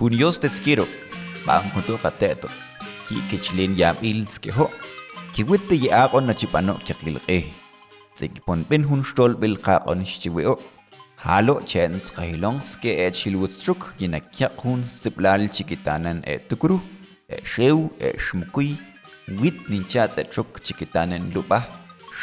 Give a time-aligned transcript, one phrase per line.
[0.00, 0.86] Junios tetskiro,
[1.44, 2.48] bankuto kateto,
[3.04, 4.70] ki kichlin yam ilske ho,
[5.36, 7.36] ki witte yi akon na chipano kikilke.
[8.16, 10.56] Sikipon bin hun stol bil kakon shchiweo.
[11.20, 16.80] Halo chen skahilongske e chilwutstruk yinakyak hun siplal chikitanan e tukuru,
[17.28, 18.78] e shew e shmukui,
[19.42, 21.60] wit ninchat e truk chikitanan lupa,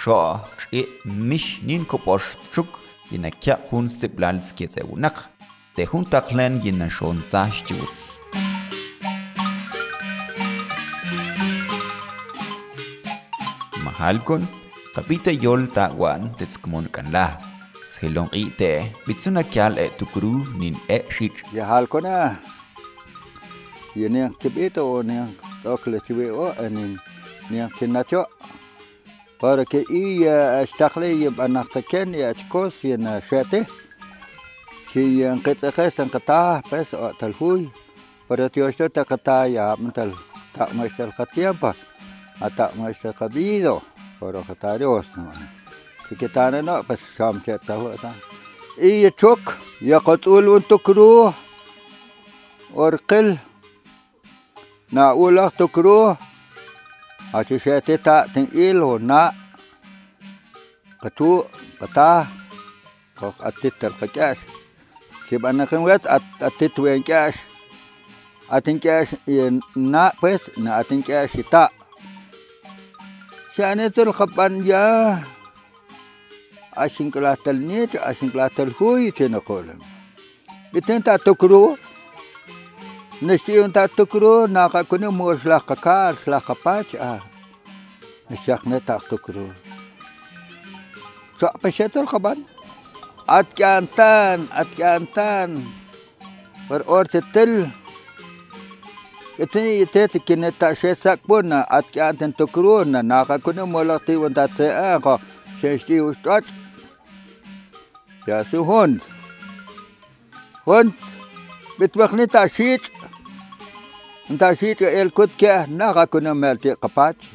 [0.01, 0.41] sho
[0.73, 2.81] e mish nin koposh truk
[3.11, 5.36] yinakyak hun siplal skiet e unak.
[5.77, 7.99] Тэ хүн тахлын гин шон цаашч үз.
[13.85, 14.43] Махалкон
[14.95, 17.27] капита йол тагуан тэцкмон канла.
[17.89, 18.71] Схелон ите
[19.05, 21.35] битсуна кял э тукру нин э шич.
[21.53, 22.39] Я халкона.
[23.93, 25.19] Яне кебето оне
[25.61, 26.99] токле тиве о анин.
[27.51, 28.25] Ня кинатё.
[29.39, 33.67] Пара ке и я стахле я банахта кен я чкос я на шате.
[34.87, 35.73] Si yang kita ya, lah.
[35.75, 37.67] kaya ah, kata, pes awak telhui.
[38.27, 40.11] Pada tiada tak kata ya mental
[40.51, 41.71] tak mesti tak apa,
[42.43, 43.31] atau mesti tak.
[44.19, 45.07] Pada kata Dios.
[46.07, 47.95] Si kita ni nak pes sam cek tahu?
[48.79, 51.35] Iya cuk, ya kotul untuk ruh,
[52.71, 53.39] orkel.
[54.87, 56.15] Na ulah tu kru.
[57.35, 59.35] Aci ah, syaiti tak tingil, oh, na.
[61.03, 61.43] Ketu,
[61.75, 62.31] ketah.
[63.19, 64.39] Kok atit terkejas.
[65.27, 66.07] Chibanajin wet
[66.39, 67.35] atit wen kash.
[68.47, 69.11] Atin kash
[69.75, 71.67] na pues na atin kash ta.
[73.51, 75.19] Shane tur khapan ya.
[76.71, 79.83] Ashin klatel nit, ashin klatel huy tin kolam.
[80.71, 81.75] Biten ta tukru.
[83.19, 87.19] Nesiun ta tukru na ka kunu mos la ka kar la ka pach a.
[88.31, 89.51] Nesiak ne ta tukru.
[91.35, 92.37] Sa pesetul khapan.
[92.39, 92.56] Sa pesetul.
[93.29, 95.63] أتكأنتان أتكأنتان.
[96.67, 97.63] پر اور تل
[99.39, 105.15] اتنی یتے تکن تا شے سکبون اتکانتن تکرون ناقا کنی مولاقتی ون تا تسے آنقا
[105.61, 106.45] ششتی وشتاچ
[108.27, 108.99] جاسو هوند
[112.31, 112.83] تاشيت
[114.31, 117.25] انت شيت ال كنت كي نغا كنا مالتي قباتش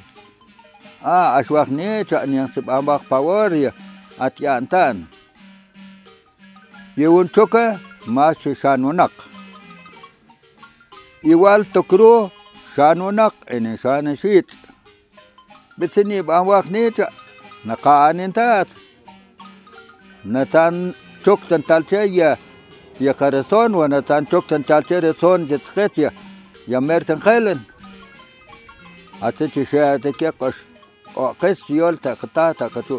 [1.05, 3.73] آه اشواخني تشاني نسب امباخ باور
[4.21, 5.05] اتيان تان
[6.97, 8.33] يون توكا ما
[8.63, 9.13] شانو نق
[11.25, 12.31] يوال تكرو
[12.77, 14.51] شانو نق إني شان شيت
[15.79, 17.09] بتسني بان واخ نيتا
[17.67, 18.67] نقا ان انتات
[20.27, 20.95] نتان
[21.25, 22.37] توك تنتالتيا
[23.01, 26.11] يا كارسون ونتان توك تنتالتيا رسون جتسكتيا
[26.69, 26.79] يا.
[26.79, 27.61] ميرتن خيلن
[29.23, 30.55] أتتشي شاتك يقش
[31.17, 32.99] أو قس يول تقطع تقطع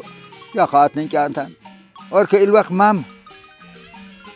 [0.55, 1.47] يا خاتنك أنت
[2.11, 3.03] أورك الوقت مام.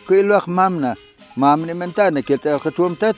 [0.08, 0.96] كل وقت مامنا.
[1.36, 3.16] مامنا من تانا كيت أختوم تات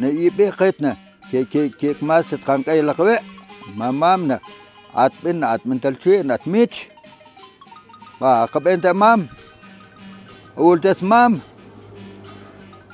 [0.00, 0.96] نيبي قيتنا
[1.30, 3.18] كي كي كي ما ستخان كي لقوي
[3.76, 4.40] ما مامنا.
[4.94, 6.74] أت بين أت من تلشي أت ميت.
[8.22, 9.28] آه، با قب أنت مام.
[10.58, 11.40] أول تس مام.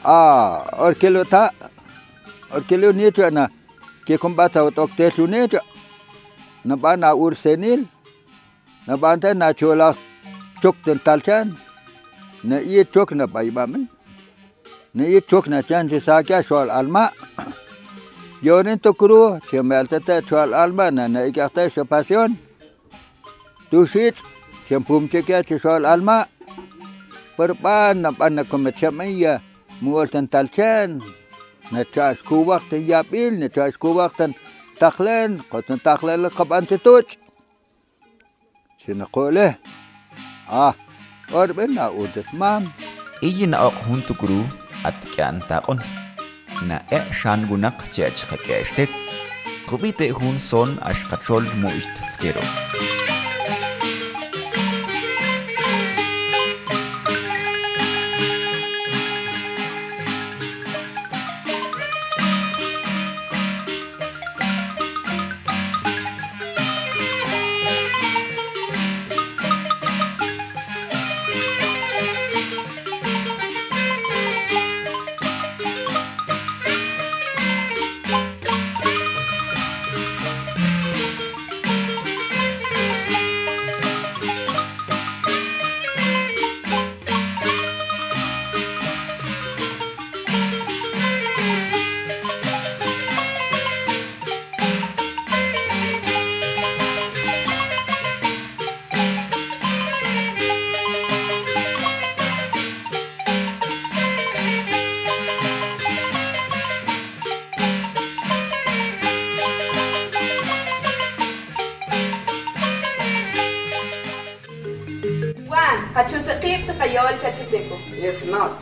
[0.07, 1.51] آه أركلو تا.
[2.55, 3.49] أركلو نيتو أنا.
[4.07, 5.59] كي كم باتا وتوك تيتو نيتو
[6.67, 7.85] نبانا أور سينيل
[8.89, 9.95] نبانا ناتشولا
[10.63, 11.55] شوكتن تالشان
[12.45, 13.85] نئي توكنا نباي بامن
[14.95, 17.13] نئي توك نتان جي ساكا شوال ألماء
[18.43, 22.37] يورين تكرو شو مالتتا شوال ألماء نئي كاحتا شو باسيون
[23.73, 24.17] دوشيت
[24.69, 26.29] شو مبوم تكا شوال ألماء
[27.39, 29.41] بربان نبان نكم تشمية
[29.83, 31.01] مولتن تلچان
[31.73, 34.23] نتاش كو وقت يابيل نتاش كو وقت
[34.81, 37.05] تخلن قطن تخلن لقب أنت توج
[38.87, 39.55] شنقوله
[40.49, 40.75] آه
[41.35, 42.73] orbena udef mam.
[43.23, 44.41] Ijin ok huntukru
[44.85, 45.81] at kyan takon.
[46.69, 49.11] Na e shan gunak chech kakeshtets.
[49.67, 52.41] Kubite hun son ashkatrol muishtskero.
[52.41, 52.45] Kubite hun son ashkatrol
[52.83, 53.04] muishtskero.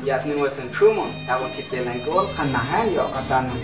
[0.03, 3.55] Ясны мөсөн чумон тагын кителен гол каннахан я катану.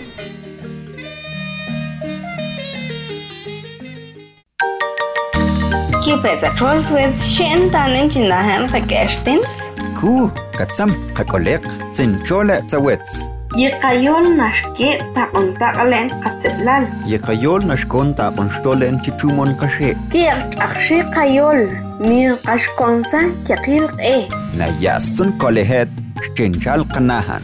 [5.99, 9.75] Kipetsa Trollswitz shen tanen chinahan pakestins.
[9.99, 13.19] Ku, katsam, kakolek, tsinchola tsawets.
[13.59, 16.87] Yekayol nashke taon takalen katsetlan.
[17.11, 19.91] Yekayol nashkon taon stolen chichumon kashe.
[20.13, 21.67] Kirk akshe kayol,
[21.99, 24.29] mir kashkonsa kekil e.
[24.55, 25.91] Na yasun kolehet
[26.35, 27.43] chinchal kanahan.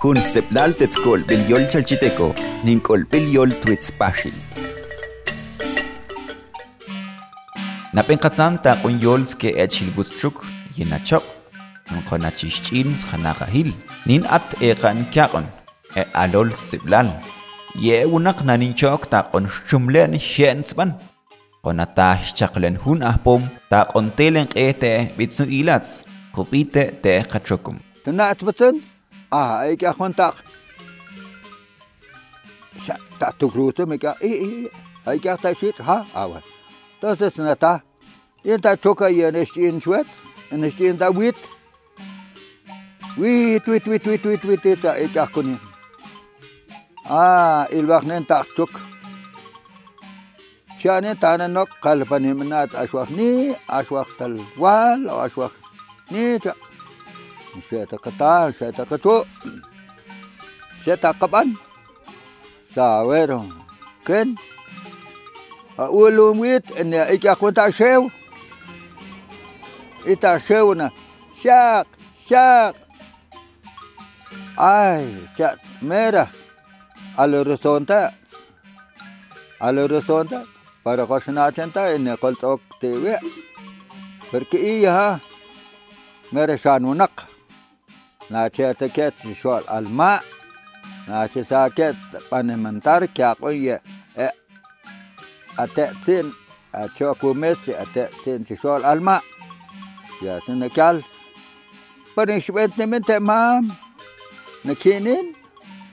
[0.00, 2.32] Kun seplal tetskol bil yol chalchiteco,
[2.64, 4.32] ninkol bil yol twitzpashil.
[7.92, 10.44] Napenkatzam ta kun yolske echilgutschuk,
[10.76, 11.24] yenachok,
[11.90, 13.74] nkonachishchin khanakahil.
[14.06, 15.46] Nin at ekan kyakon,
[15.96, 17.10] e alol siblal.
[17.76, 20.94] Ye unak naninchok ta kon shumlen shiensban.
[21.64, 26.09] Konata chaklen hun ahpom ta kontelen ete bitsu ilats.
[26.34, 27.78] Kupite te kachokum.
[28.04, 28.80] تنعت بتن
[29.32, 30.34] آه اي كا خونتاق
[32.86, 34.70] شا تا تكروت ميكا اي اي
[35.08, 36.38] اي كا تشيت ها اوا
[37.00, 37.80] تاس سنتا
[38.44, 40.06] ينتا توكا ينشتين شوت
[40.52, 41.34] نشتين دا ويت
[43.18, 45.56] ويت ويت ويت ويت ويت ويت تا اي كا كوني
[47.06, 48.70] آه الوقت تا توك
[50.78, 55.59] شاني تانا نوك قلبني منات اشواخ ني اشواخ تلوال أو اشواخ
[56.10, 56.54] ني تا
[57.58, 59.26] Seta kata, seta katu.
[60.84, 61.58] Seta kapan.
[62.62, 63.42] Sawero.
[64.06, 64.38] Ken.
[65.76, 68.06] A ulum wit en ya ik akon ta shew.
[70.06, 70.88] Ita shew na.
[71.42, 71.86] Shak,
[72.28, 72.74] shak.
[74.56, 75.04] Ay,
[75.36, 76.30] chat mera.
[77.18, 78.14] Al resonta.
[79.58, 80.46] Al resonta.
[80.84, 83.18] Para koshna chanta en kol tok tewe.
[84.30, 85.18] Porque iya
[86.32, 87.26] mera shanunak.
[88.30, 90.22] ناتي تكت شوال الماء.
[91.08, 91.96] ناتي ساكت
[92.32, 93.82] بانمنتار كا قوية
[95.58, 96.32] أتأتين
[96.74, 99.22] أتشوكو ميسي أتأتين تشوال الماء.
[100.22, 101.02] يا سنكال
[102.16, 103.68] برنش بنت من تمام.
[104.64, 105.32] نكينين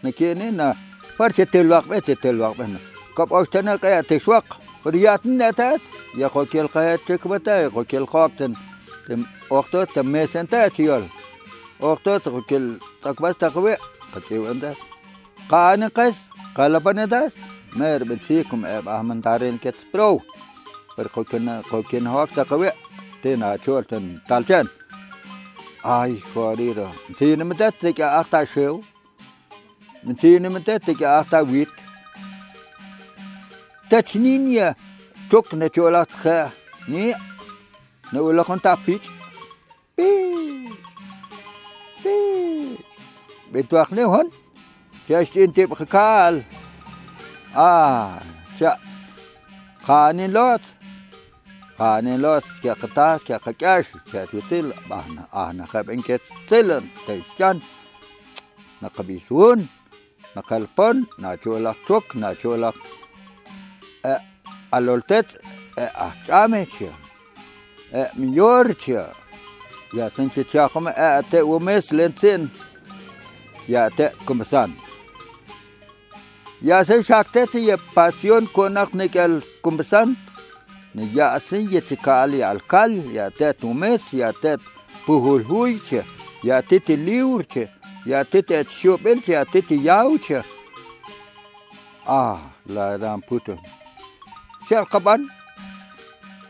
[0.04, 0.74] نكينين
[1.18, 2.80] فرشة تلوق بيت تلوق بنا
[3.18, 4.46] كب أوشتنا قيا تشوق
[4.84, 5.82] فرياتنا تاس.
[6.18, 8.54] يا خوكي القيا تكبتا يا خوكي الخوبتن
[9.08, 11.08] تم وقتو تميسن تاتيول
[11.80, 13.76] وقتو تقول تقبس تقوي.
[14.16, 14.74] قتيو انت
[15.50, 16.18] قاني قس
[16.56, 17.36] قلبنا داس.
[17.76, 20.22] مير بتسيكم إب أهمن تارين كتس برو.
[20.98, 22.72] پر قوكنا قوكنا هوك تقوي.
[23.24, 24.68] تينا شول تن تالتين.
[25.86, 28.82] آي فوريرا سين متت تك اختا شو
[30.04, 31.68] من سين متت تك اختا ويت؟
[33.90, 34.76] تتنين يا
[35.30, 36.50] توك نتولات خا.
[36.90, 37.16] ني
[38.14, 39.02] نقول لكم تابيت
[39.98, 40.74] بيت.
[42.04, 42.80] بيت.
[43.52, 44.32] بتوخ هون؟
[45.08, 46.44] تشت انت بخكال.
[47.56, 48.22] آه
[48.60, 48.80] شات
[49.84, 50.62] خاني لوت.
[51.78, 52.44] خاني لوت.
[52.62, 53.86] كي قطاس كي قكاش.
[54.12, 55.66] كي توتل أهنا أهنا.
[55.66, 57.60] خاب إنك تسلن تيشان.
[58.82, 59.68] نقبيسون.
[60.38, 62.16] نقلبون ناچولا توك.
[62.16, 62.74] ناچولا
[64.06, 64.18] ا
[64.74, 65.42] ألولتت.
[65.78, 67.07] ا احتامتش ا
[68.17, 68.91] ميورتش
[69.93, 72.49] ya sen che cha come a te wo mes lensin
[73.69, 74.71] ya te kumasan
[76.63, 80.17] ya sen shakte se ye pasión konak nikel kumasan
[80.95, 84.57] ne ya sen ye tikali alkal ya te tu mes ya te
[85.05, 86.01] puhul huiche
[86.43, 87.69] ya te te liurche
[88.07, 90.41] ya te te shobelche ya te te yauche
[92.07, 92.41] ah
[92.75, 93.55] la ram puto
[94.69, 95.29] Shar kaban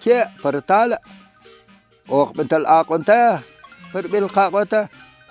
[0.02, 0.98] ke pertala
[2.07, 3.39] och bental akonta
[3.91, 4.87] per bil qaqota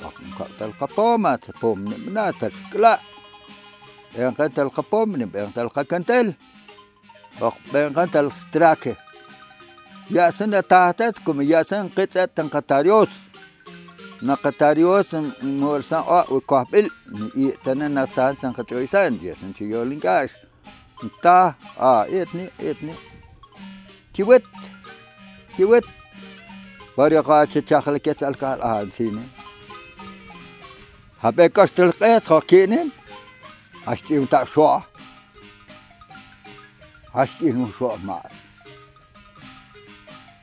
[0.07, 0.15] och
[0.59, 3.01] tal qapomat pom na tal kla
[4.15, 6.35] en kan tal qapom ni en tal qakantel
[7.41, 8.97] och ben kan tal strake
[10.09, 13.09] ya sen tahtas como ya sen qitsat tan qatarios
[14.21, 16.89] na qatarios morsan o u qahbil
[17.35, 20.35] ni tanan na tan san qatoisan ya sen chiyolinkash
[21.23, 22.95] ta a etni etni
[24.15, 24.45] kiwet
[25.57, 25.85] kiwet
[26.97, 29.29] ورقة تشاخل كيت الكال آه سيني
[31.23, 32.91] هبيك اشتلقيت خاكينين
[33.87, 34.83] هشتي متاع شوع
[37.15, 38.33] هشتي مو شوع معس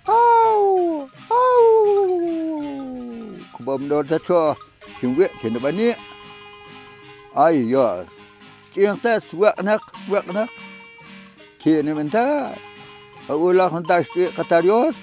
[0.10, 2.18] أو أو.
[3.60, 4.56] كبام دور تشوع
[5.02, 5.96] شنوي شنبني
[7.38, 7.70] أي
[8.78, 10.50] يا تاس وقنق وقنق
[11.64, 12.56] كيني من تا؟
[13.30, 14.96] أقول لك أنت اشتي قطاريوس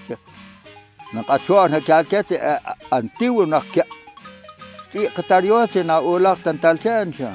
[5.16, 7.30] qatariosi na ulaq tantalchansha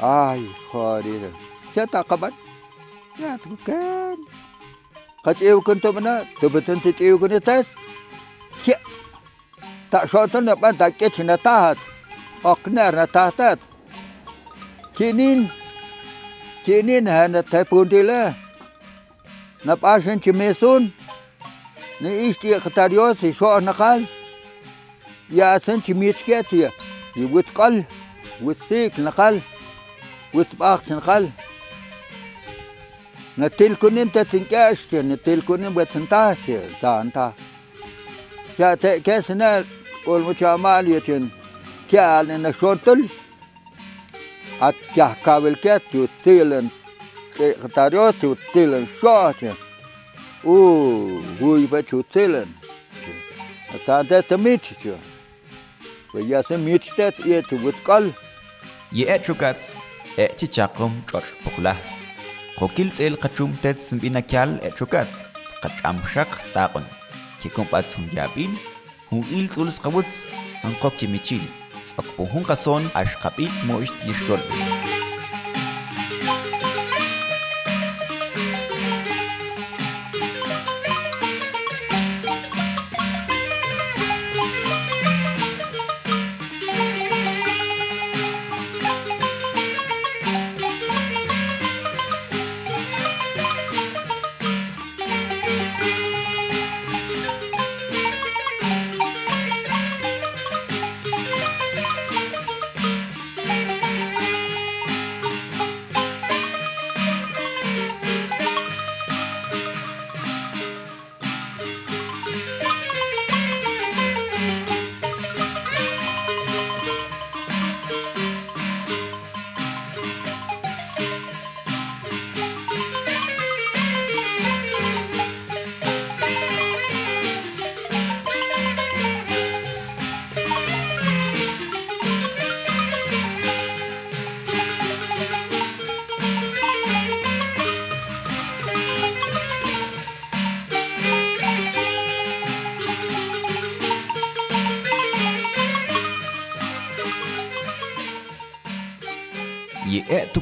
[0.00, 1.30] ay jodido
[1.74, 2.34] seta qabat
[3.20, 4.18] ya tukan
[5.24, 7.66] qachiu kunto mana tubetan si chiu kunitas
[8.62, 8.78] kia
[9.90, 11.78] ta shotan na ban ta ketch na tahat
[12.50, 13.58] okner na tahat
[14.96, 15.40] kinin
[16.64, 18.22] kinin hana tapundila
[19.66, 20.82] na pashen chimesun
[22.00, 24.02] ni ishti qatariosi sho naqal
[25.30, 26.70] يا سنتي ميتكاتيا
[27.16, 27.84] يوت قل
[28.42, 29.40] وسيك نقل
[30.34, 31.30] وسباخ نقل
[33.38, 36.46] نتيل كون انت تنكاشت نتيل كون انت تنتاهت
[36.82, 37.32] زانتا
[38.58, 39.64] جاءت كاسنا
[40.06, 41.28] والمجامال يتن
[41.90, 43.08] كال ان شورتل.
[44.60, 46.68] اتجاه كابل كات يتسيلن
[47.62, 49.67] قطاريوت يتسيلن شوت
[50.48, 52.48] הוא, הוא יבצעו צלם.
[53.74, 54.94] אתה יודע תמיד שתו.
[56.14, 58.10] ויעשה מיצטט יצא ותקל.
[58.92, 59.78] יאצ'וקץ,
[60.14, 61.74] אצ'יצ'קום צ'וש פוכלה.
[62.56, 65.22] חוקיל צל חצום תת סמבינה קל אצ'וקץ.
[65.62, 66.82] חצ'משק טאקון.
[67.40, 68.54] כקומפץ הון יבין,
[69.08, 70.24] הון איל צול סחבוץ,
[70.64, 71.42] אנקוק כמיצ'יל.
[71.84, 74.38] צעקפו הון חסון, אשכפית מושט ישתול.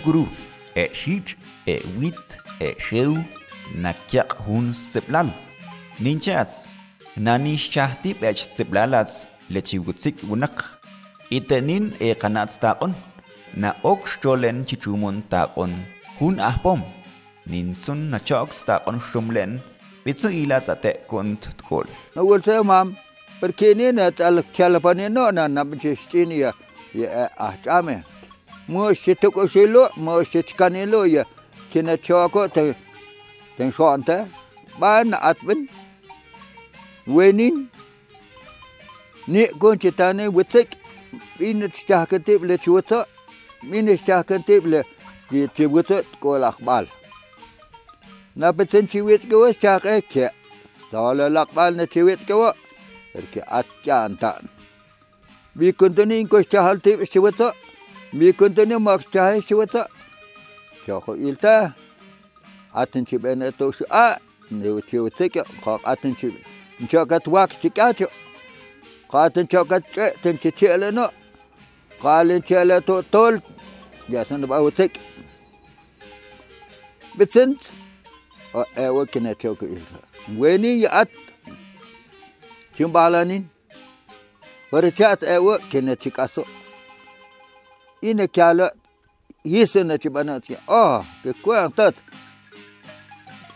[0.06, 0.24] Guru,
[0.82, 1.34] e shich
[1.66, 3.12] e wit e sheu
[3.82, 5.28] na kyak hun seplal
[6.04, 6.54] ninchats
[7.16, 10.58] nani shahtip ech seplalats lechiwutsik wunak.
[11.36, 12.92] Itenin e kanat taqon
[13.56, 15.72] na ok stolen chichumon taqon
[16.18, 16.80] hun ahpom
[17.50, 19.52] ninsun na choks taqon shumlen
[20.04, 21.86] bitsu ilats ate kunt tkol.
[22.14, 22.94] Na wulse mam
[23.40, 24.12] perché ni al
[24.54, 24.76] tal
[25.10, 25.62] no na na
[26.42, 26.52] ya
[26.94, 27.96] ya ahchame
[28.68, 31.24] mwishi tuku shilu, mwishi tkani lu ya.
[31.70, 32.74] Kina chaku ta,
[33.58, 34.28] ta shanta,
[34.78, 35.68] ban atwin,
[37.06, 37.68] wenin,
[39.28, 40.68] ni kun chitani witsik,
[41.40, 43.06] ina tshakin tibli chwitsa,
[43.72, 44.80] ina tshakin tibli,
[45.30, 46.86] di tibwitsa tko lakbal.
[48.36, 50.26] Na pitsin chiwits gawa tshakin ke,
[50.90, 52.54] sala lakbal na chiwits gawa,
[53.14, 54.44] erke atyan ta'n.
[55.56, 57.48] Bi kundunin kushtahal tibli chwitsa,
[58.16, 59.82] mi kuntuni mak chahe chiwata
[60.84, 61.74] choko ilta
[62.80, 64.16] atin chibene to shu a
[64.50, 66.34] ne chiwitsik ko atin chib
[66.90, 68.08] chokat wak chikacho
[69.12, 71.06] qatin chokat che tin chichele no
[72.02, 73.34] qalin chele to tol
[74.08, 74.92] ya san ba wutik
[77.18, 77.60] bitsint
[78.54, 79.98] o e wakina choko ilta
[80.38, 81.10] weni ya at
[82.76, 83.44] chimbalanin
[84.72, 85.96] wara chas e wa kina
[88.08, 88.66] ine kala
[89.52, 91.96] yisene ci banat ki ah ke kwen tat.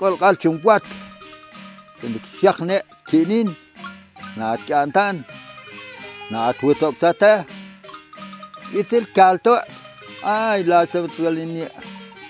[0.00, 0.84] Kol kal chung kwat
[2.00, 2.76] kendik shakhne
[3.08, 3.48] kinin
[4.38, 5.16] naat kantan
[6.32, 7.44] naat witop tata
[8.80, 9.54] itil kalto
[10.24, 11.64] ay la sabat walini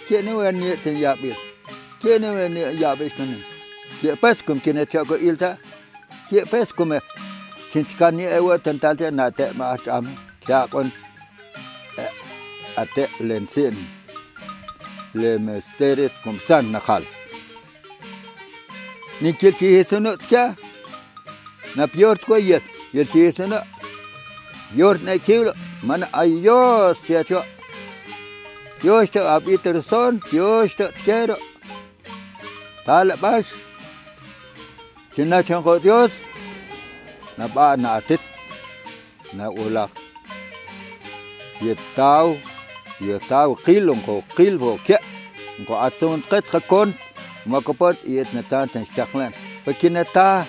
[0.09, 1.37] kene wen ni te yabil
[2.03, 3.31] kene wen ni yabish kan
[4.01, 5.51] ke pas kum kene chako ilta
[6.29, 6.91] ke pas kum
[7.71, 10.05] chinchkani ewa tantalte nate ma acham
[10.47, 10.89] kya kon
[12.77, 13.79] ate lensin
[15.17, 17.03] lemesteret kumsan nakal
[19.21, 20.55] nikil çiğesini tka
[21.77, 23.59] napiyort koyet yel çiğesini
[24.77, 25.47] yort ne kil
[25.83, 27.45] man ayos yatıyor
[28.83, 31.37] Dios te abiter son, Dios te quiero.
[32.87, 33.47] Tal bas.
[35.15, 36.13] China chango Dios.
[37.37, 38.21] Na ba na atit.
[39.35, 40.00] Na ulak
[41.63, 42.37] yetau
[43.01, 44.97] yetau qilong ko qilbo ke.
[45.67, 46.95] Ko atun qet qakon
[47.47, 49.33] makopot yet na tan tan shtaklan
[49.65, 50.47] pakinata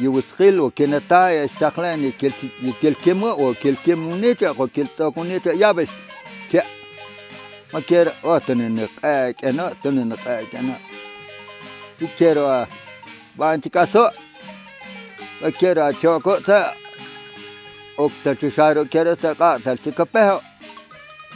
[0.00, 5.88] يوسخيل وكنتا يشتغلان يكل يكل كم وكل كم نيتا وكل توك نيتا يابش
[6.50, 6.60] كي
[7.74, 8.90] ما كير أو تننق
[9.44, 10.76] أنا تننق أنا
[12.00, 12.64] تكيروا
[13.38, 14.08] بانتي كاسو
[15.42, 16.74] وكيرا تشوكو تا
[17.98, 20.40] وقت تشارو كرت قاتل تكبه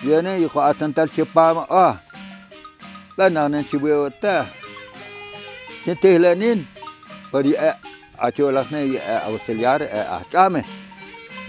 [0.04, 1.96] يعني يخو أتن تل تبام آه
[3.18, 4.46] بنان تبيه وتا
[5.86, 6.66] تتهلنين
[7.32, 7.74] بري أ
[8.18, 10.64] أتيو لحنا يا أوسليار أحكامه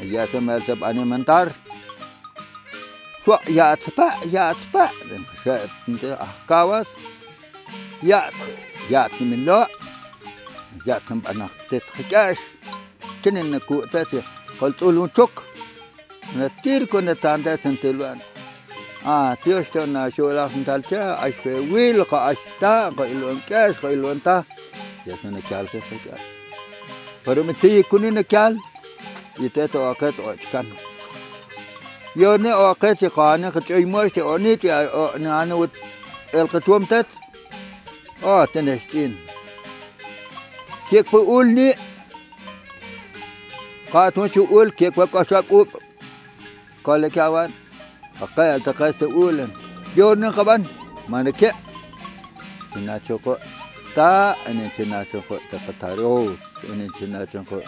[0.01, 1.50] يا سمير سب أني منتار
[3.25, 4.89] شو يا تبا يا تبا
[5.43, 5.58] شو
[5.89, 6.88] أنت أحكاوس
[8.03, 8.22] يا
[8.89, 9.67] يا تمن لا
[10.88, 12.38] يا تمن أنا تتخكاش
[13.25, 14.22] كنن كوتاتي
[14.62, 15.29] قلت له شك.
[16.38, 18.19] نتير كنا تاندا سنتلوان
[19.05, 23.93] آه تيوش تنا شو لا سنتالشا أش في ويل قا أشتا قا إلوان كاش قا
[23.93, 24.43] إلوان تا
[25.07, 26.19] يا سنة كال كيف كال
[27.25, 28.60] فرمتي كوني نكال؟
[29.39, 30.65] يتاتو وقت وكان
[32.15, 35.69] يوني وقت قاني قد أي مرتي أونيتي أنا وت
[36.33, 37.05] القتوم تت
[38.24, 39.15] آه تنشتين.
[40.89, 41.74] كيف بقولني
[43.93, 45.69] قاتون شو أقول كيك وقا شاكوب
[46.85, 47.50] قال لك يا وان
[48.23, 49.49] أقايا التقاس أولا
[49.97, 50.64] يورن قبان
[51.09, 51.52] ما نكي
[52.75, 53.37] سنا شوكو
[53.97, 56.38] تا أني سنا شوكو تقتاروس
[56.71, 57.61] أني سنا شوكو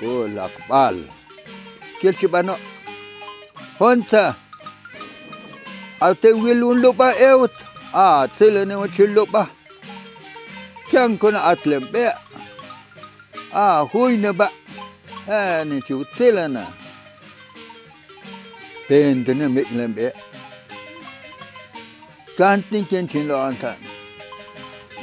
[0.00, 1.04] كل أقبال
[2.02, 2.54] كل شبانو
[3.82, 4.34] هونتا
[6.02, 7.50] أو تقولون لبا إيوت
[7.94, 9.46] آه تسلني وشل لبا
[10.92, 12.14] شان كنا أتلم بيع
[13.54, 13.90] آه
[15.29, 16.65] هوي نبأ ni chu tsilana
[18.87, 20.07] pen tene miklen be
[22.37, 23.71] kan tin ken chin lo anta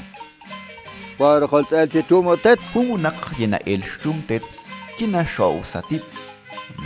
[1.21, 4.67] بارو خلص ألتي تومو تت هو نق ينا إلشتوم تتس
[4.99, 6.03] كنا شو ساتيت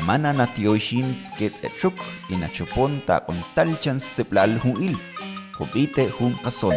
[0.06, 1.98] mana natioishin sketzetchuk
[2.34, 4.94] inachoponta ontalchan seplal huil
[5.56, 6.76] jubite hun kason.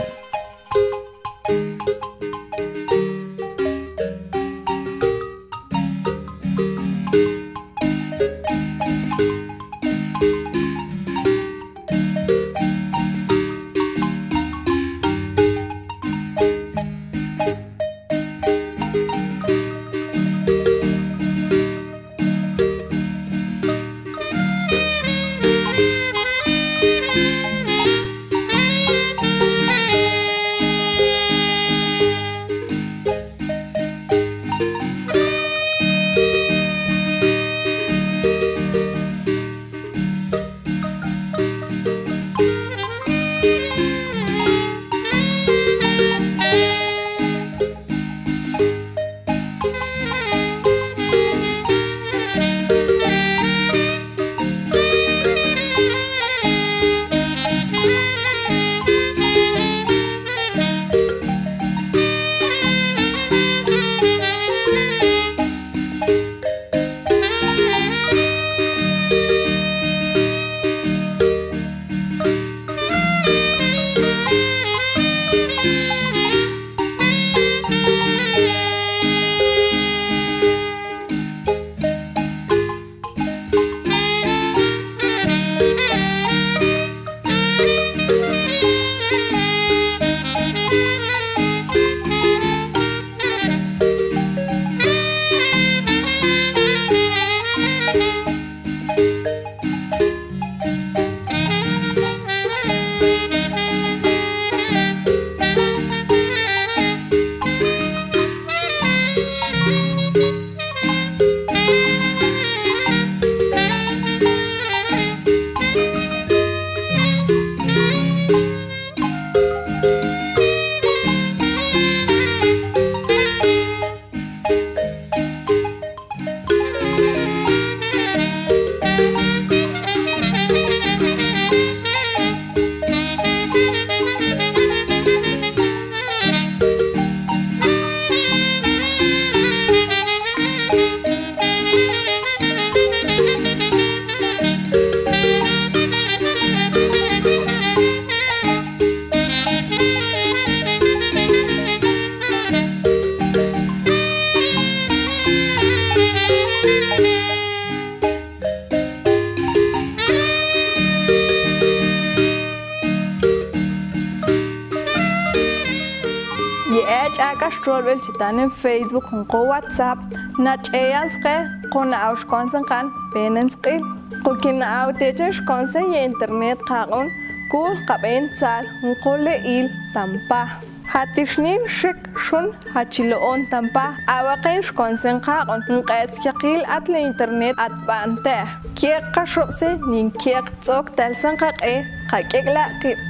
[166.79, 169.99] yeachaakasxtroolb'el chita'anem facebook junq'oo whatsapp
[170.45, 171.41] nach'eya sqej
[171.73, 173.83] quna'aw xkonsa nqa'n pena nsq'il
[174.25, 177.07] qulkina'aw tiicha xkonsa ye internet qaq'un
[177.51, 180.49] kuul qab'en tzal nqule'il tampaj
[180.89, 189.69] Hatixnin xik xun hachilo'on tampaj awaq'in xkonsen qaq'un nq'etz yaqiil atl internet atb'antej kieq qaxo'si
[189.91, 191.79] nin kieq tz'ook talsan qaq'ej
[192.11, 193.08] qak'ik'la' qib'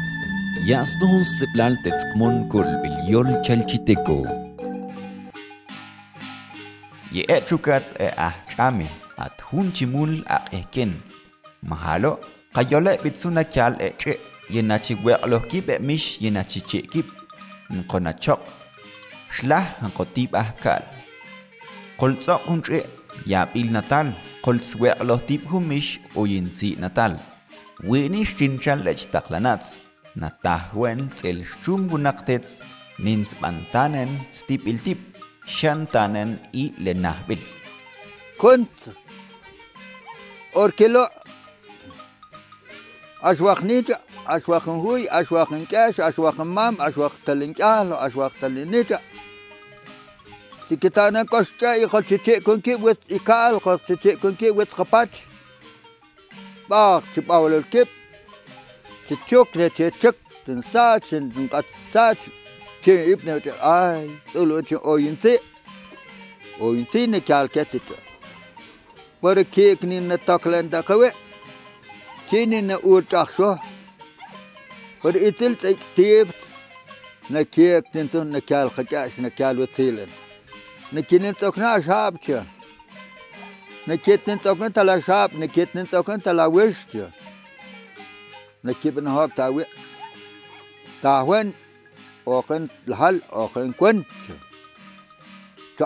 [0.70, 4.26] يصدهن سبلال تتكمون كل بليول تشالشيتكو
[7.12, 8.88] يأتشوكاتس أحكامي
[9.20, 11.02] أتهون تشمول أحكين
[11.64, 12.18] محالو
[12.54, 14.16] قيولة بتسونا كال أتشي
[14.50, 17.06] يناتي وقلوه كيب أمش يناتي تشي كيب
[17.72, 18.40] نقونا تشوك
[19.38, 20.82] شلح نقطيب أحكال
[21.98, 22.82] قلت ساقون تشي
[23.28, 27.18] يابيل نتال قلت سوى ألوه تيب همش وينزي نتال
[27.84, 29.89] وينيش تنشال لجتاق لناتس
[30.22, 32.52] natahwen tsel chumgunaqtets
[33.04, 35.02] ninspantanen stipiltip
[35.58, 37.44] shantanen i lenahbil
[38.40, 38.80] كنت
[40.58, 41.08] أركلو
[43.24, 49.00] أشواق نيتا أشواق هوي أشواق كاش أشواق مام أشواق تلنكال أشواق تلنيتا
[50.70, 55.10] تكتانا كوشتا يخل تتي كون كي ويت إكال خل تتي كون كي ويت خبات.
[56.70, 57.88] باق تباول الكيب.
[59.30, 62.20] тёклэтэтэк тэн саачэн тэн гац саач
[62.84, 65.34] тэн ибнэ тэ ай цоло тэ ойнцэ
[66.66, 67.98] ойнцэ нэ калкэт тэ
[69.22, 71.10] бэр кек нин нэ таклэн дакавэ
[72.30, 73.52] кинин нэ ур тахшо
[75.02, 76.30] бэр итил цэк тэп
[77.34, 80.12] нэ кек тэн тэн нэ кал хакаш нэ кал вэтилэн
[80.94, 82.40] нэ кинин цокна шапчэ
[83.88, 87.10] нэ кетнэн цокна тала шап нэ кетнэн цокна тала вэштэ
[88.64, 89.66] نكيب نهار تاوي
[91.02, 91.54] تاوين
[92.28, 94.06] أوقن الهل أوقن كنت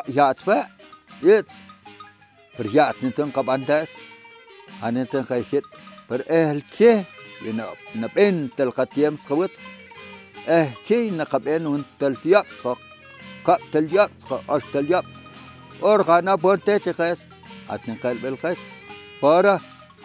[0.10, 0.68] يات فا
[1.24, 1.46] يت.
[2.60, 3.90] بريات نتن قبانتاس
[4.84, 5.64] أنا نتن خيشت
[6.10, 7.04] بر أهل تشه
[7.96, 9.52] نبين تلقتيم سخوت
[10.48, 12.78] أه تشي نقبين ون تلتياب سخ
[13.46, 15.06] قب تلياب سخ أش تلياب
[15.84, 17.20] أرغانا بورتي تخيس
[17.70, 18.58] أتن قلب الخيس.
[19.22, 19.62] بارا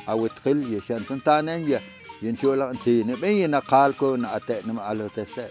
[0.08, 1.82] أو تخل يشان سنتانين يا
[2.22, 4.16] ينشولا انتيني بين قالكو
[4.50, 5.48] نما على تستي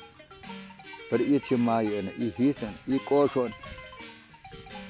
[1.12, 3.52] بر يتشي ماي أنا اي هيسن اي كوشون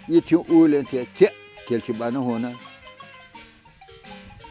[0.10, 1.30] يتشي اول انت كي
[1.70, 2.54] كل شبانا هنا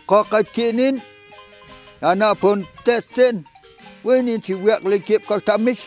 [0.09, 1.01] قاقد كينين
[2.03, 3.45] أنا بون تستين
[4.05, 5.79] وين انت ويق لكيب كاستامش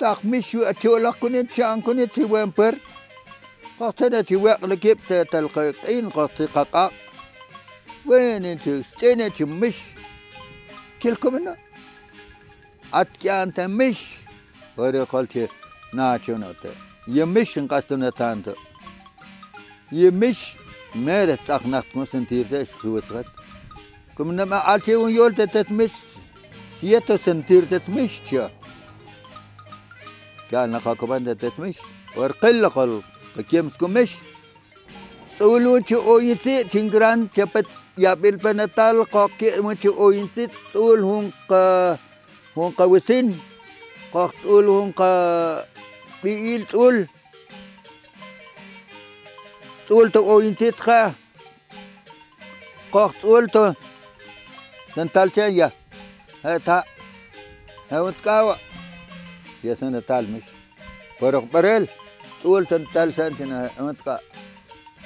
[0.00, 2.74] تاك مش يأتيولا كنين شان كنين تي وين بر
[3.80, 6.92] قاقتنا تي ويق لكيب تلقين قاقتي قاقاق
[8.07, 8.67] وين انت
[9.03, 9.75] انت مش
[11.03, 11.57] كلكم هنا
[12.93, 13.99] اتكي انت مش
[14.77, 15.49] وري قلت
[15.93, 16.63] ناتشو نوت
[17.07, 18.55] يمش انقصتنا تانت
[19.91, 20.39] يمش
[20.95, 23.25] ميرت تاخنات مسنتير تاش خوتغت
[24.17, 25.91] كم نما قالتي وين يول تتمش
[26.81, 28.51] سيتو سنتير تتمش تشا
[30.51, 31.75] كان نقاكبان تتمش
[32.17, 33.01] ورقل قل
[33.49, 34.11] كيمسكم مش
[35.37, 37.19] Sulu ci ointi tingran
[37.98, 41.98] يا بنتال قاكي متي اوينتي تقول هون قا
[42.58, 43.40] هون قا وسين
[44.12, 45.64] قا تقول هون قا
[46.24, 47.06] بيقيل تقول
[49.86, 51.14] تقول تو اوينتي تخا
[52.92, 53.72] قا تقول تو
[54.94, 55.70] سنتال تشايا
[56.44, 56.84] هاتا
[57.90, 58.54] هاوت كاوا
[59.64, 60.42] يا سنتال مش
[61.20, 61.88] فرق بريل
[62.40, 64.18] تقول سنتال سنتين هاوت كا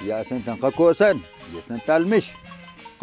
[0.01, 1.19] يا سنتين قا كوسن
[1.55, 2.25] يا سنتال مش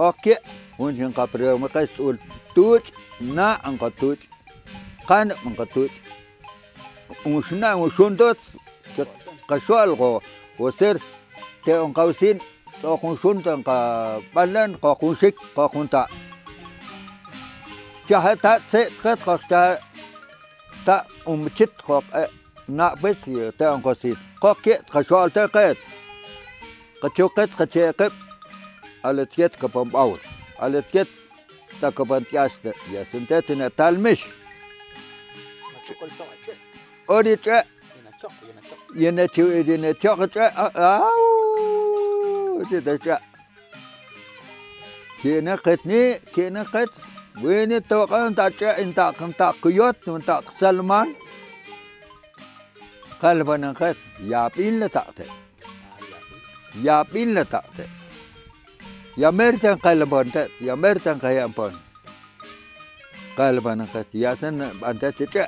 [0.00, 0.36] مش قاكي
[0.78, 2.18] ونشن قابريو مقاس تقول
[2.54, 2.80] توج
[3.20, 4.16] نا ان قطوج
[5.06, 5.90] قان من قطوج
[7.26, 8.36] وشنا وشون دوت
[9.48, 10.20] قشوال غو
[10.58, 11.02] وسير
[11.64, 12.38] تي ان قوسين
[12.82, 16.06] قاكون شون تن قا بلن قاكون شك قاكون تا
[18.10, 18.58] جاه تا.
[18.72, 19.80] تي خت قاك
[20.86, 22.30] تا ومشت قاك
[22.68, 23.16] نا بس
[23.58, 25.76] تا ان قوسين قاكي قشوال تا قيت
[27.02, 27.50] قچوقت
[29.04, 30.18] قچيقب على تيت كبم باول
[30.58, 31.06] على تيت
[31.82, 34.24] تكبن تياست يا سنتنا تالمش
[37.10, 37.64] اوري تا
[38.96, 41.08] ينا تشو ينا تشوق تا أو
[42.70, 43.20] تي تا
[45.22, 46.90] كينا قتني كينا قت
[47.42, 51.14] وين توقع انت انت انت قيوت انت سلمان
[53.22, 55.24] قلبنا قت يا بين لتعطي
[57.12, 57.99] pila tak te.
[59.20, 61.76] Ya merten kalban tet, ya merten kaya ampon.
[63.36, 65.44] Kalban kat, ya sen antet tete.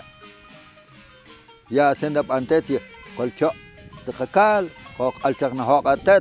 [1.73, 2.81] Ya sen dap antet ya
[3.17, 3.49] kolcho.
[4.05, 4.69] Sekakal,
[5.01, 6.21] kok alchak na hok atet.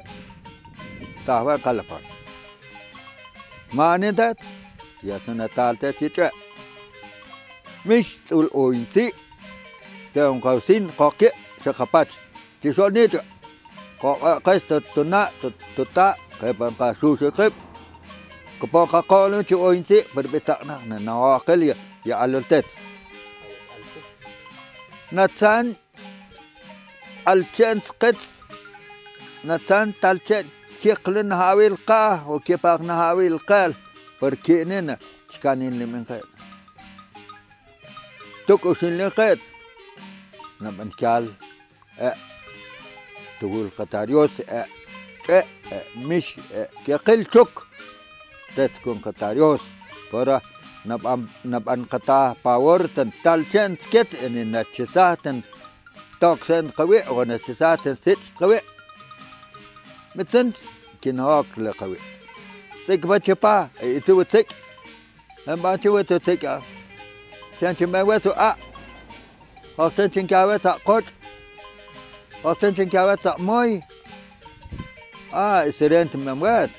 [1.27, 1.99] Tahwa kalban.
[3.75, 4.39] Mana tet,
[5.03, 6.31] ya sen tal tet tete.
[7.83, 8.87] Mish ul oin
[10.39, 11.19] kau sin kok
[11.59, 12.07] sekapat.
[12.63, 13.30] Tisol ni tete.
[14.01, 15.21] Ko kais tuna
[15.75, 16.07] tuta
[16.39, 17.53] kepan ka susu kep
[18.59, 22.65] kepo ka kolu ci ointi berbetak na na nawakil ya ya alul tet
[25.13, 25.75] نتان
[27.27, 28.17] الچن قد
[29.45, 30.45] نتان تالچن
[30.81, 33.73] كيقل نهاوي القاه وكيباق نهاوي القال
[34.21, 34.97] بركيننا
[35.33, 36.25] تكانين لي من خير
[38.47, 39.39] تكوشن لي خير
[40.61, 41.33] نبن كال
[41.99, 42.15] آه
[43.41, 44.63] تقول القطار يوسئ
[45.97, 46.35] مش
[46.87, 47.49] كقلتك.
[48.55, 49.61] تتكون قطار يوس
[50.11, 50.41] فرا
[50.85, 55.41] نبقى نبقى انقطع باورتن تالشن سكت إن النتشساتن
[56.21, 58.57] توكسن قوي ونتشساتن ست قوي.
[60.15, 60.51] متن؟
[61.03, 61.97] كن هاك لقوي
[62.87, 64.47] تك با تشبا يتو إيه تك؟
[65.47, 66.61] هم با تشو تو تك
[67.59, 68.55] تنشن ما وسو ا
[69.79, 71.03] هاستنشن كاوس ا قوت
[72.45, 73.81] أصلاً تنكا وات ماي
[75.33, 76.69] آه سيرين تمام وات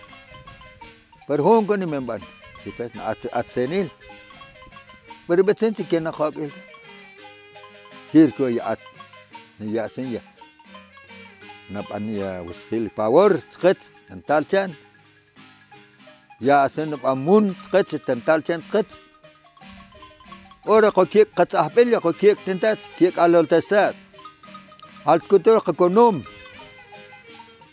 [1.28, 2.20] بر هون كوني من بان
[2.64, 3.88] سيبتنا أت أتسنيل
[5.28, 6.50] بر بتنت كنا خاكل
[8.14, 8.78] دير كوي يا أت
[9.60, 10.22] يا سن يا
[11.70, 13.76] نب أن يا وسخيل باور تخت
[14.08, 14.74] تنتالشان
[16.40, 18.86] يا سن نب أمون تخت تنتالشان تخت
[20.66, 23.94] أورا كوكيك قطع يا كوكيك تنتات كيك على التستات
[25.06, 26.22] Altkutur ekonom.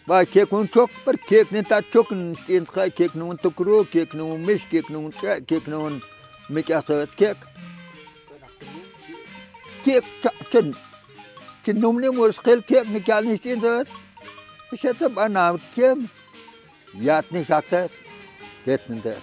[0.10, 4.14] Weil kek nun çok bir kek ne ta çok sten kha kek nun tukru kek
[4.14, 6.02] nun mish kek nun cha kek nun
[6.50, 7.38] mik akhat kek.
[9.86, 10.04] Kek
[10.52, 10.76] çın
[11.66, 13.88] çın num ne mos Kek, kek ne kalni sten zat.
[14.82, 16.10] Şatab ana kim
[17.02, 17.92] yatni şaktas
[18.66, 19.16] ketminde.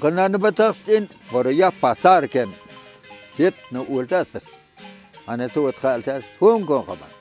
[0.00, 2.48] Gananı batak sten var ya pasarken.
[3.36, 4.53] Ket ne uldas bas.
[5.30, 7.12] ane tu et khal tas hum kon khaban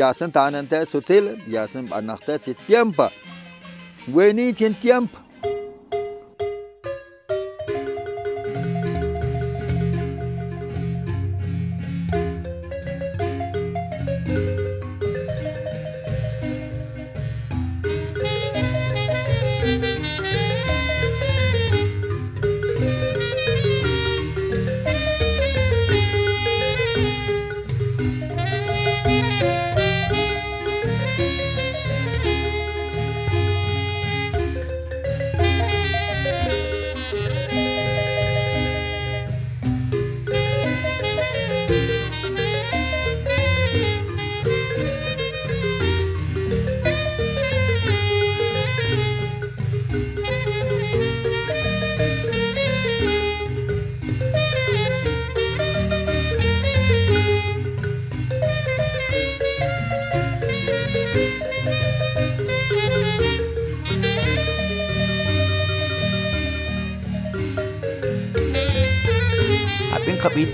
[0.00, 3.06] yasen tanen tas util yasen anakta ti tiempa
[4.14, 5.18] weni tin tiempa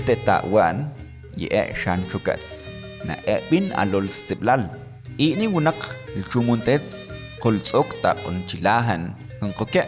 [0.07, 0.87] tetawan
[1.35, 2.63] y e shan chukats.
[3.03, 4.71] Na ebin alol stiblal.
[5.19, 5.75] Ini unak
[6.15, 7.11] lchumuntets
[7.43, 9.11] koltsok ta konchilahan
[9.43, 9.83] ng koke.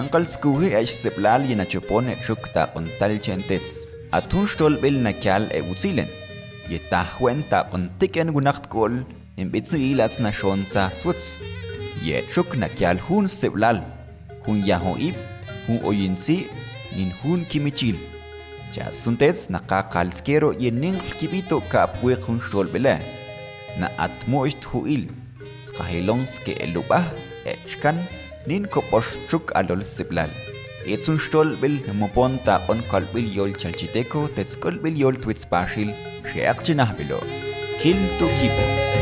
[0.00, 3.92] Ang kalskuhi ay stiblal y nachopon e chuk ta kontal chentets.
[4.16, 6.08] Atun stolbil na kyal e utzilen.
[6.72, 9.04] Yetahwen ta kontiken gunacht kol
[9.36, 11.36] imbitsu ilats na shon sa tswuts.
[12.00, 13.84] Yechuk na kyal hun stiblal.
[14.48, 15.12] Hun yahon
[15.68, 16.48] hun oyinsi,
[16.96, 18.13] nin hun kimichil.
[18.74, 22.96] cha suntes na ka kalskero y ning kibito ka pwe kun shol bele.
[23.80, 25.04] na atmoist huil
[25.68, 27.00] skahilonske eluba
[27.52, 27.98] echkan
[28.48, 30.30] nin koposhchuk alol siblal
[30.94, 35.94] etzun xolbel moponta on kolbil yol chalchiteko, tetskol bil yol twitspashil
[36.30, 37.20] sheaqchinah bilo
[37.80, 38.93] kil to kibo.